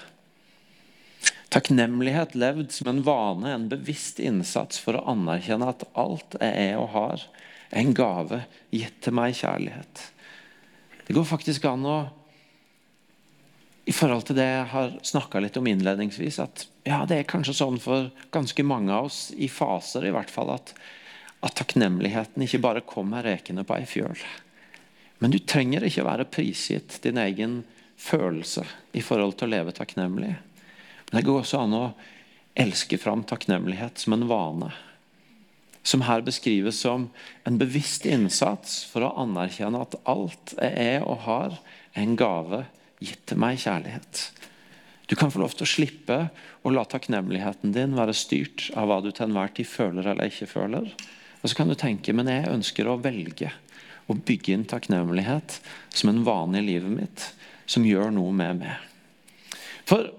[1.54, 6.80] Takknemlighet levd som en vane, en bevisst innsats for å anerkjenne at alt jeg er
[6.80, 7.22] og har,
[7.70, 8.40] er en gave
[8.74, 10.00] gitt til meg i kjærlighet.
[11.06, 11.98] Det går faktisk an å
[13.84, 17.54] i forhold til det jeg har snakka litt om innledningsvis, at ja, det er kanskje
[17.58, 20.72] sånn for ganske mange av oss, i faser i hvert fall, at,
[21.44, 24.24] at takknemligheten ikke bare kommer rekende på ei fjøl.
[25.20, 27.60] Men du trenger ikke være prisgitt din egen
[28.00, 28.64] følelse
[28.96, 30.32] i forhold til å leve takknemlig.
[31.14, 31.84] Men det går også an å
[32.58, 34.72] elske fram takknemlighet som en vane.
[35.86, 37.04] Som her beskrives som
[37.46, 41.54] en bevisst innsats for å anerkjenne at alt jeg er og har,
[41.94, 42.64] er en gave
[42.98, 44.24] gitt til meg kjærlighet.
[45.06, 46.18] Du kan få lov til å slippe
[46.66, 50.50] å la takknemligheten din være styrt av hva du til enhver tid føler eller ikke
[50.50, 50.90] føler.
[51.44, 53.54] Og så kan du tenke men jeg ønsker å velge
[54.10, 55.60] å bygge inn takknemlighet
[55.94, 57.30] som en vane i livet mitt,
[57.70, 58.92] som gjør noe med meg.
[59.86, 60.10] For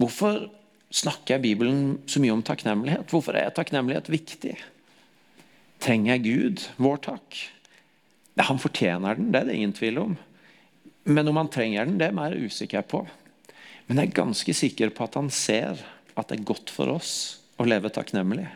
[0.00, 0.46] hvorfor
[0.94, 3.08] snakker jeg Bibelen så mye om takknemlighet?
[3.10, 4.54] Hvorfor er takknemlighet viktig?
[5.82, 7.40] Trenger jeg Gud vår takk?
[8.40, 10.16] Han fortjener den, det er det ingen tvil om.
[11.04, 13.04] Men om han trenger den, det er jeg mer usikker på.
[13.86, 15.82] Men jeg er ganske sikker på at han ser
[16.14, 17.12] at det er godt for oss
[17.60, 18.46] å leve takknemlig.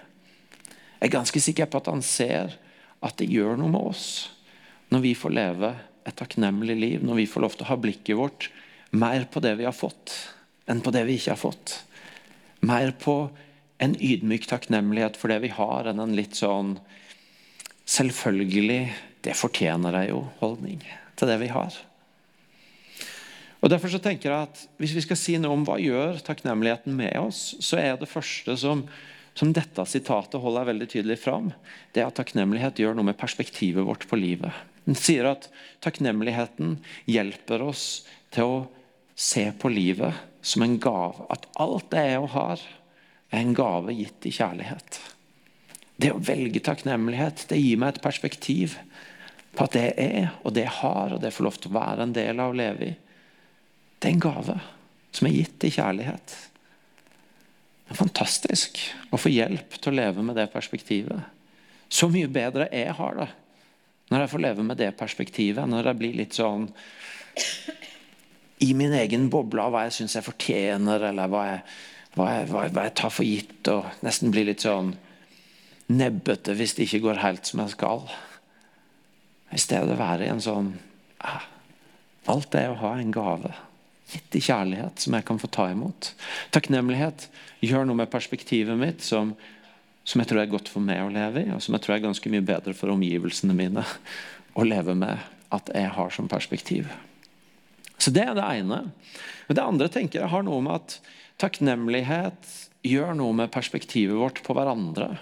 [0.99, 2.57] Jeg er ganske sikker på at han ser
[3.05, 4.07] at det gjør noe med oss
[4.91, 5.75] når vi får leve
[6.09, 8.49] et takknemlig liv, når vi får lov til å ha blikket vårt
[8.97, 10.15] mer på det vi har fått,
[10.69, 11.75] enn på det vi ikke har fått.
[12.61, 13.19] Mer på
[13.79, 16.77] en ydmyk takknemlighet for det vi har, enn en litt sånn
[17.89, 18.83] selvfølgelig
[19.23, 20.83] 'det fortjener jeg jo'-holdning
[21.17, 21.75] til det vi har.
[23.59, 26.95] Og Derfor så tenker jeg at Hvis vi skal si noe om hva gjør takknemligheten
[26.95, 28.87] med oss, så er det første som,
[29.35, 31.53] som dette sitatet holder veldig tydelig fram,
[31.93, 34.53] det er at takknemlighet gjør noe med perspektivet vårt på livet.
[34.87, 35.51] Den sier at
[35.81, 38.59] takknemligheten hjelper oss til å
[39.19, 41.27] se på livet som en gave.
[41.33, 42.63] At alt det og har,
[43.31, 45.01] er en gave gitt i kjærlighet.
[45.99, 48.79] Det å velge takknemlighet det gir meg et perspektiv
[49.57, 52.07] på at det er, og det jeg har, og det får lov til å være
[52.07, 52.97] en del av å leve i
[53.99, 54.55] det er en gave
[55.11, 56.35] som er gitt i kjærlighet.
[57.89, 58.79] Det er fantastisk
[59.11, 61.19] å få hjelp til å leve med det perspektivet.
[61.89, 63.29] Så mye bedre jeg har det
[64.09, 65.69] når jeg får leve med det perspektivet.
[65.69, 66.69] Når jeg blir litt sånn
[68.59, 71.61] i min egen boble av hva jeg syns jeg fortjener, eller hva jeg,
[72.17, 73.71] hva, jeg, hva, jeg, tar for gitt.
[73.71, 74.95] Og nesten blir litt sånn
[75.89, 78.03] nebbete hvis det ikke går helt som jeg skal.
[79.55, 80.75] I stedet være i en sånn
[81.25, 81.47] ah,
[82.29, 83.55] Alt er å ha en gave.
[84.09, 86.11] Gitt i kjærlighet som jeg kan få ta imot.
[86.53, 87.29] Takknemlighet
[87.65, 89.33] gjør noe med perspektivet mitt som,
[90.05, 92.05] som jeg tror er godt for meg å leve i, og som jeg tror er
[92.05, 93.85] ganske mye bedre for omgivelsene mine
[94.59, 95.25] å leve med
[95.57, 96.91] at jeg har som perspektiv.
[97.99, 98.91] Så Det er det ene.
[99.49, 100.99] Men det andre tenker jeg har noe med at
[101.41, 102.53] takknemlighet
[102.87, 105.17] gjør noe med perspektivet vårt på hverandre.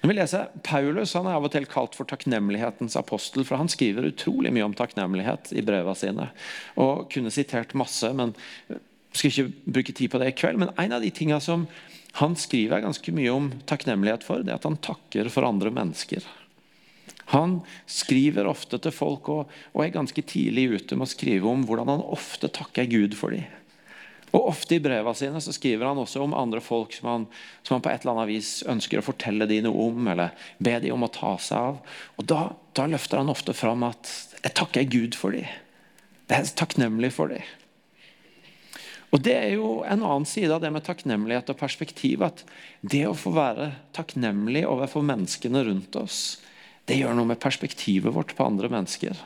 [0.00, 3.70] Når vi leser Paulus han er av og til kalt for takknemlighetens apostel, for han
[3.72, 6.30] skriver utrolig mye om takknemlighet i brevene sine.
[6.80, 8.32] Og kunne sitert masse, men
[9.16, 10.60] skal ikke bruke tid på det i kveld.
[10.62, 11.66] Men en av de tingene som
[12.20, 16.24] han skriver ganske mye om takknemlighet for, det er at han takker for andre mennesker.
[17.34, 17.60] Han
[17.90, 21.90] skriver ofte til folk og, og, er ganske tidlig ute med å skrive om hvordan
[21.96, 23.46] han ofte takker Gud for dem.
[24.34, 27.26] Og Ofte i brevene sine så skriver han også om andre folk som han,
[27.64, 30.74] som han på et eller annet vis ønsker å fortelle dem noe om, eller be
[30.82, 31.78] dem om å ta seg av.
[32.18, 32.40] Og Da,
[32.76, 34.10] da løfter han ofte fram at
[34.42, 35.48] 'jeg takker Gud for dem'.
[36.28, 37.42] Jeg er takknemlig for dem.
[39.14, 42.22] Og Det er jo en annen side av det med takknemlighet og perspektiv.
[42.26, 42.42] At
[42.82, 46.42] det å få være takknemlig overfor menneskene rundt oss,
[46.86, 49.16] det gjør noe med perspektivet vårt på andre mennesker.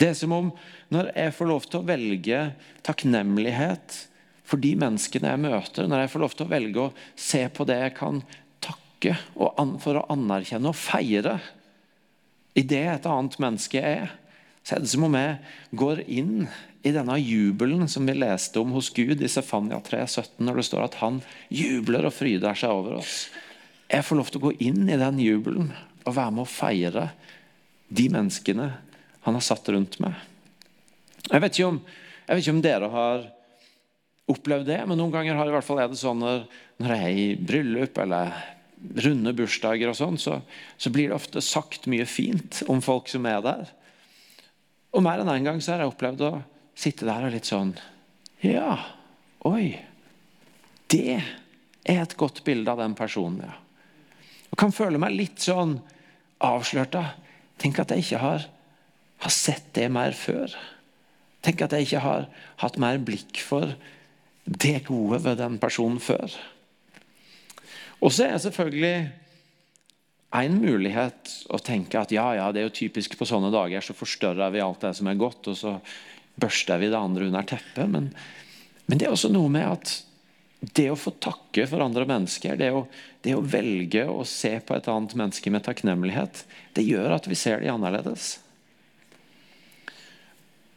[0.00, 0.52] Det er som om
[0.92, 2.44] når jeg får lov til å velge
[2.86, 3.96] takknemlighet
[4.48, 7.66] for de menneskene jeg møter, når jeg får lov til å velge å se på
[7.68, 8.22] det jeg kan
[8.62, 9.16] takke
[9.82, 11.38] for å anerkjenne og feire
[12.58, 14.16] i det et annet menneske er,
[14.66, 15.36] så er det som om jeg
[15.78, 16.48] går inn
[16.86, 20.66] i denne jubelen som vi leste om hos Gud i Sefania 3, 17, når det
[20.68, 21.20] står at han
[21.52, 23.28] jubler og fryder seg over oss.
[23.90, 25.70] Jeg får lov til å gå inn i den jubelen
[26.04, 27.08] og være med å feire
[27.90, 28.68] de menneskene
[29.24, 30.14] han har satt rundt meg.
[31.26, 31.80] Jeg vet ikke om,
[32.28, 33.26] vet ikke om dere har
[34.30, 36.46] opplevd det, men noen ganger har i hvert fall er det sånn når,
[36.80, 38.32] når jeg er i bryllup eller
[39.04, 40.38] runde bursdager, og sånn, så,
[40.80, 43.72] så, blir det ofte sagt mye fint om folk som er der.
[44.96, 46.32] Og mer enn én en gang så har jeg opplevd å
[46.78, 47.74] sitte der og litt sånn
[48.42, 48.78] Ja,
[49.46, 49.76] oi.
[50.90, 53.58] Det er et godt bilde av den personen, ja.
[54.60, 55.78] Kan føle meg litt sånn
[56.44, 57.04] avslørta.
[57.60, 58.44] Tenk at jeg ikke har,
[59.24, 60.52] har, sett det mer før.
[61.44, 62.28] Tenk at jeg ikke har
[62.60, 63.72] hatt mer blikk for
[64.44, 66.32] det gode ved den personen før.
[68.00, 68.94] Og så er selvfølgelig
[70.40, 73.96] en mulighet å tenke at ja, ja, det er jo typisk på sånne dager så
[73.96, 75.74] forstørrer vi alt det som er godt, og så
[76.40, 77.88] børster vi det andre under teppet.
[77.90, 78.12] Men,
[78.86, 79.96] men det er også noe med at
[80.60, 82.84] det å få takke for andre mennesker, det å,
[83.24, 86.44] det å, velge å se på et annet menneske med takknemlighet,
[86.76, 88.34] det gjør at vi ser de annerledes.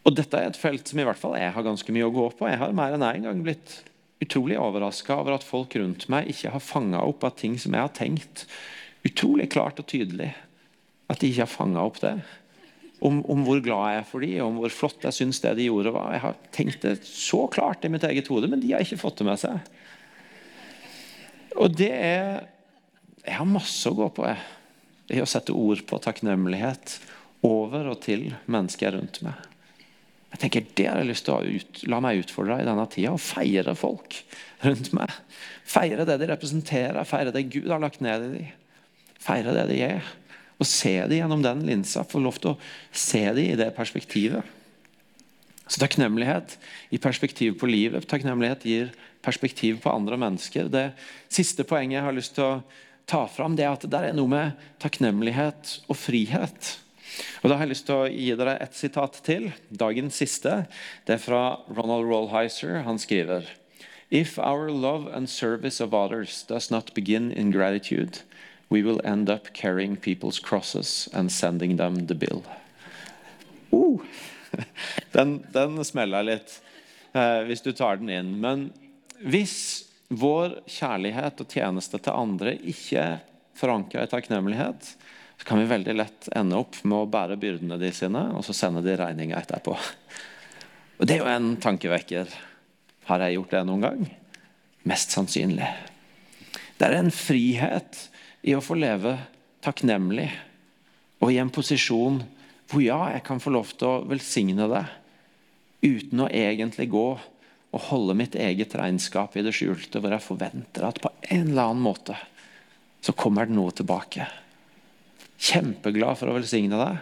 [0.03, 2.29] Og Dette er et felt som i hvert fall jeg har ganske mye å gå
[2.35, 2.47] på.
[2.47, 3.81] Jeg har mer enn én gang blitt
[4.23, 7.83] utrolig overraska over at folk rundt meg ikke har fanga opp at ting som jeg
[7.83, 8.45] har tenkt
[9.03, 10.31] utrolig klart og tydelig,
[11.11, 12.15] at de ikke har fanga opp det.
[13.03, 15.67] Om, om, hvor glad jeg er for dem, om hvor flott jeg syns det de
[15.67, 16.13] gjorde var.
[16.15, 19.19] Jeg har tenkt det så klart i mitt eget hode, men de har ikke fått
[19.19, 19.59] det med seg.
[21.59, 22.45] Og det er
[23.23, 24.39] Jeg har masse å gå på jeg,
[25.15, 26.97] i å sette ord på takknemlighet
[27.47, 29.37] over og til mennesker rundt meg.
[30.33, 33.13] Jeg tenker Det har jeg lyst til å ut, la meg utfordre i denne tida.
[33.13, 34.17] Å feire folk
[34.65, 35.11] rundt meg.
[35.69, 38.51] Feire det de representerer, feire det Gud har lagt ned i dem.
[39.23, 40.09] Feire det de er.
[40.63, 42.05] Og se dem gjennom den linsa.
[42.07, 42.59] Få lov til å
[42.95, 44.47] se dem i det perspektivet.
[45.67, 46.57] Så takknemlighet
[46.95, 48.07] i perspektiv på livet.
[48.07, 50.71] Takknemlighet gir perspektiv på andre mennesker.
[50.71, 50.91] Det
[51.31, 52.61] siste poenget jeg har lyst til å
[53.09, 56.77] ta fram, det er at det er noe med takknemlighet og frihet.
[57.43, 59.51] Og Da har jeg lyst til å gi dere et sitat til.
[59.69, 60.63] Dagens siste.
[61.05, 62.81] Det er fra Ronald Rollheiser.
[62.87, 63.47] Han skriver
[64.09, 68.21] If our love and service of others does not begin in gratitude,
[68.69, 72.43] we will end up carrying people's crosses and sending them the bill.
[73.71, 73.97] Uh,
[75.11, 76.61] den, den smeller litt
[77.13, 78.35] eh, hvis du tar den inn.
[78.41, 78.69] Men
[79.23, 83.05] hvis vår kjærlighet og tjeneste til andre ikke
[83.57, 84.93] forankra i takknemlighet,
[85.37, 88.55] så kan vi veldig lett ende opp med å bære byrdene de sine og så
[88.57, 89.77] sende de regninga etterpå.
[91.01, 92.29] Og Det er jo en tankevekker.
[93.09, 94.03] Har jeg gjort det noen gang?
[94.87, 95.67] Mest sannsynlig.
[96.77, 97.97] Det er en frihet
[98.43, 99.15] i å få leve
[99.63, 100.29] takknemlig
[101.23, 102.19] og i en posisjon
[102.71, 104.83] hvor ja, jeg kan få lov til å velsigne det
[105.83, 107.07] uten å egentlig gå
[107.73, 111.71] og holde mitt eget regnskap i det skjulte, hvor jeg forventer at på en eller
[111.71, 112.17] annen måte
[113.03, 114.27] så kommer det noe tilbake.
[115.41, 117.01] Kjempeglad for å velsigne deg.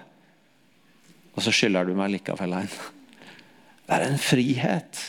[1.35, 2.71] Og så skylder du meg likevel en.
[3.85, 5.01] Det er en frihet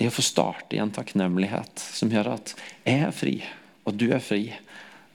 [0.00, 2.54] i å få starte i en takknemlighet som gjør at
[2.86, 3.36] jeg er fri,
[3.84, 4.44] og du er fri,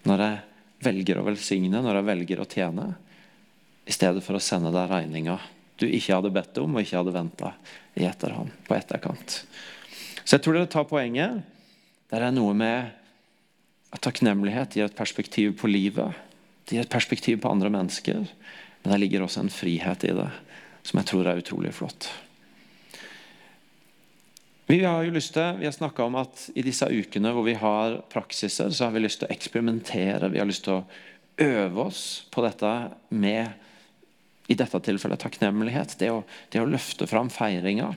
[0.08, 0.38] når jeg
[0.82, 2.88] velger å velsigne, når jeg velger å tjene,
[3.86, 5.40] i stedet for å sende deg regninga
[5.82, 7.54] du ikke hadde bedt om og ikke hadde venta
[7.98, 9.42] i etterhånd, på etterkant.
[10.22, 11.42] Så jeg tror dere tar poenget.
[12.12, 12.92] Det er noe med
[13.92, 16.14] at takknemlighet gir et perspektiv på livet.
[16.68, 18.28] Det gir et perspektiv på andre mennesker.
[18.82, 20.30] Men det ligger også en frihet i det
[20.86, 22.10] som jeg tror er utrolig flott.
[24.71, 27.57] Vi har jo lyst til, vi har snakka om at i disse ukene hvor vi
[27.60, 30.29] har praksiser, så har vi lyst til å eksperimentere.
[30.31, 30.86] Vi har lyst til å
[31.43, 32.71] øve oss på dette
[33.12, 33.51] med
[34.47, 35.97] i dette tilfellet takknemlighet.
[35.99, 36.23] Det å,
[36.55, 37.91] det å løfte fram feiringa.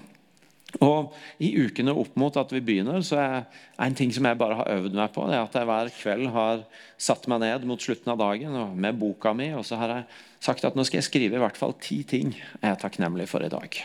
[0.82, 3.40] Og I ukene opp mot at vi begynner, så er
[3.86, 6.30] en ting som jeg bare har øvd meg på, det er at jeg hver kveld
[6.34, 6.64] har
[6.98, 10.08] satt meg ned mot slutten av dagen og med boka mi og så har jeg
[10.42, 13.46] sagt at nå skal jeg skrive i hvert fall ti ting jeg er takknemlig for
[13.46, 13.84] i dag.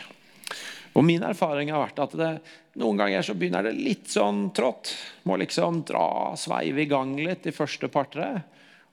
[0.98, 2.30] Og Min erfaring har vært at det,
[2.80, 4.92] noen ganger så begynner det litt sånn trått.
[5.28, 8.32] Må liksom dra, sveive i gang litt i første par-tre.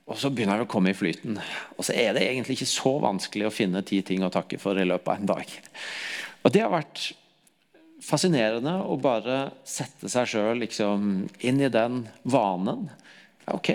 [0.07, 1.39] Og så begynner det å komme i flyten.
[1.75, 4.79] Og så er det egentlig ikke så vanskelig å finne ti ting å takke for
[4.79, 5.55] i løpet av en dag.
[6.45, 7.09] Og det har vært
[8.07, 12.87] fascinerende å bare sette seg sjøl liksom inn i den vanen.
[13.51, 13.73] Ok,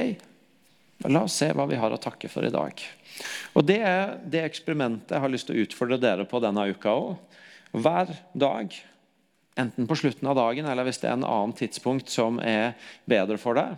[1.05, 2.81] la oss se hva vi har å takke for i dag.
[3.53, 6.95] Og Det er det eksperimentet jeg har lyst til å utfordre dere på denne uka
[6.97, 7.13] òg.
[7.73, 8.75] Hver dag,
[9.57, 12.75] enten på slutten av dagen eller hvis det er en annen tidspunkt som er
[13.09, 13.77] bedre for deg,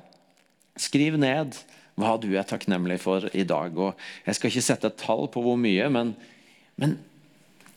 [0.81, 1.55] skriv ned
[1.95, 3.77] hva du er takknemlig for i dag.
[3.79, 3.95] Og
[4.27, 6.15] jeg skal ikke sette et tall på hvor mye, men,
[6.81, 6.97] men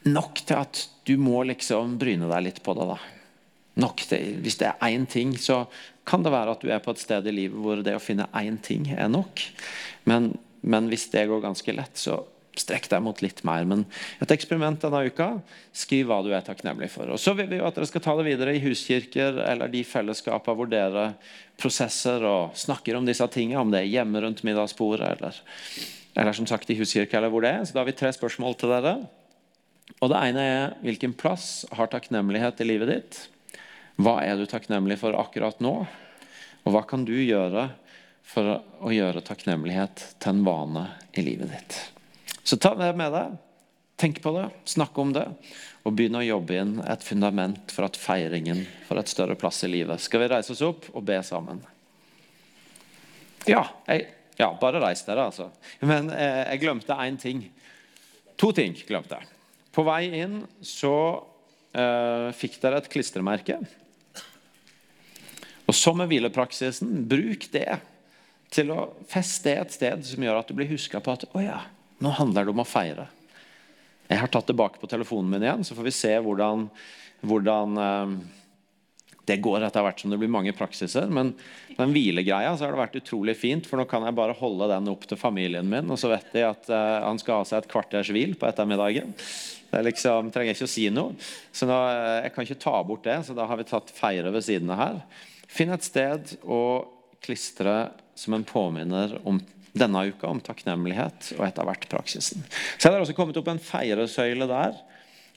[0.09, 2.87] nok til at du må liksom bryne deg litt på det.
[2.89, 2.97] da.
[3.83, 5.65] Nok til, hvis det er én ting, så
[6.07, 8.29] kan det være at du er på et sted i livet hvor det å finne
[8.37, 9.43] én ting er nok.
[10.09, 10.31] Men,
[10.65, 12.23] men hvis det går ganske lett, så
[12.57, 13.65] Strekk deg mot litt mer.
[13.69, 13.83] Men
[14.23, 15.29] et eksperiment denne uka.
[15.75, 17.11] Skriv hva du er takknemlig for.
[17.13, 19.83] Og Så vil vi jo at dere skal ta det videre i huskirker eller de
[19.87, 21.11] fellesskapene hvor dere
[21.57, 25.39] prosesser og snakker om disse tingene, om det er hjemme rundt middagsbordet eller,
[26.17, 27.63] eller som sagt i huskirke eller hvor det er.
[27.65, 28.97] Så da har vi tre spørsmål til dere.
[30.01, 33.19] Og Det ene er hvilken plass har takknemlighet i livet ditt?
[33.97, 35.73] Hva er du takknemlig for akkurat nå?
[36.67, 37.69] Og hva kan du gjøre
[38.27, 40.83] for å gjøre takknemlighet til en vane
[41.17, 41.79] i livet ditt?
[42.47, 43.35] Så ta det med deg.
[43.99, 45.23] Tenk på det, snakk om det,
[45.81, 49.69] og begynn å jobbe inn et fundament for at feiringen får et større plass i
[49.71, 50.03] livet.
[50.03, 51.63] Skal vi reise oss opp og be sammen?
[53.49, 54.05] Ja, jeg,
[54.37, 55.49] ja bare reis dere, altså.
[55.81, 57.41] Men eh, jeg glemte én ting.
[58.37, 59.31] To ting glemte jeg.
[59.73, 60.93] På vei inn så
[61.73, 63.57] eh, fikk dere et klistremerke.
[65.67, 67.81] Og som med hvilepraksisen, bruk det
[68.53, 71.63] til å feste et sted som gjør at du blir huska på at å ja,
[72.03, 73.07] nå handler det om å feire.
[74.07, 76.67] Jeg har tatt tilbake på telefonen min igjen, så får vi se hvordan,
[77.27, 78.13] hvordan eh,
[79.27, 81.09] det går etter hvert som det blir mange praksiser.
[81.11, 81.33] Men
[81.75, 84.87] den hvilegreia så har det vært utrolig fint, for nå kan jeg bare holde den
[84.93, 87.71] opp til familien min, og så vet de at uh, han skal ha seg et
[87.73, 89.11] kvarters hvil på ettermiddagen.
[89.67, 91.17] Det liksom, trenger jeg ikke å si noe.
[91.51, 94.31] Så nå, uh, jeg kan ikke ta bort det, så da har vi tatt feire
[94.31, 95.01] ved siden av her.
[95.51, 96.61] Finn et sted å
[97.23, 97.75] klistre
[98.17, 99.41] som en påminner om
[99.79, 102.45] denne uka om takknemlighet og etter hvert praksisen.
[102.77, 104.77] Så er det også kommet opp en feiresøyle der.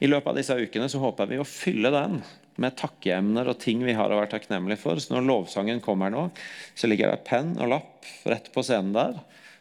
[0.01, 2.21] I løpet av disse ukene så håper vi å fylle den
[2.61, 5.01] med takkeemner og ting vi har å være takknemlige for.
[5.01, 6.27] Så når lovsangen kommer nå,
[6.75, 9.17] så ligger det penn og lapp rett på scenen der.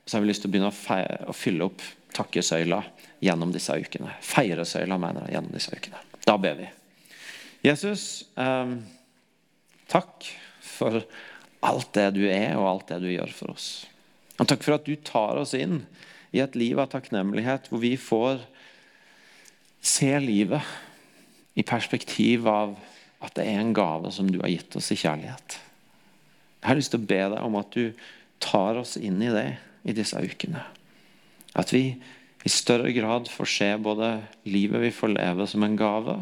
[0.06, 1.84] Så har vi lyst til å begynne å, å fylle opp
[2.15, 2.82] takkesøyla
[3.24, 4.15] gjennom disse ukene.
[4.26, 6.02] Feiresøyla, mener jeg, gjennom disse ukene.
[6.26, 6.70] Da ber vi.
[7.68, 8.76] Jesus, eh,
[9.92, 10.32] takk
[10.63, 11.04] for
[11.60, 13.70] alt det du er, og alt det du gjør for oss.
[14.39, 15.82] Og takk for at du tar oss inn
[16.32, 18.43] i et liv av takknemlighet, hvor vi får
[19.82, 22.76] se livet i perspektiv av
[23.20, 25.57] at det er en gave som du har gitt oss i kjærlighet.
[26.59, 27.91] Jeg har lyst til å be deg om at du
[28.43, 29.49] tar oss inn i det
[29.88, 30.64] i disse ukene.
[31.59, 31.84] At vi
[32.47, 34.11] i større grad får se både
[34.47, 36.16] livet vi får leve som en gave,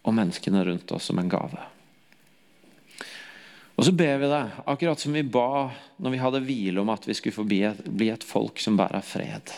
[0.00, 1.60] og menneskene rundt oss som en gave.
[3.80, 5.70] Og så ber vi deg, akkurat som vi ba
[6.04, 9.54] når vi hadde hvile om at vi skulle få bli et, folk som bærer fred.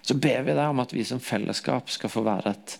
[0.00, 2.78] Så ber vi deg om at vi som fellesskap skal få være et,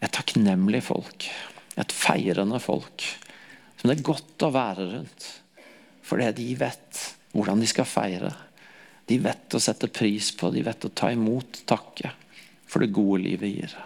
[0.00, 1.28] et takknemlig folk.
[1.76, 3.04] Et feirende folk.
[3.76, 5.28] Som det er godt å være rundt.
[6.08, 7.04] Fordi de vet
[7.36, 8.32] hvordan de skal feire.
[9.04, 12.16] De vet å sette pris på, de vet å ta imot takke
[12.64, 13.80] for det gode livet gir.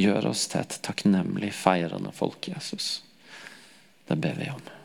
[0.00, 3.02] Gjør oss til et takknemlig, feirende folk, Jesus.
[4.08, 4.78] Det ber vi om.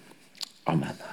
[0.67, 1.05] 阿门呐、